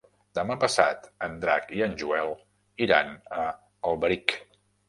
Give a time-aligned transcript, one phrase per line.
[0.37, 2.33] Demà passat en Drac i en Joel
[2.87, 3.47] iran a
[3.93, 4.39] Alberic.